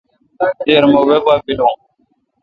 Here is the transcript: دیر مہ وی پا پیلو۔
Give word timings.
دیر 0.65 0.83
مہ 0.91 1.01
وی 1.07 1.17
پا 1.25 1.33
پیلو۔ 1.43 1.69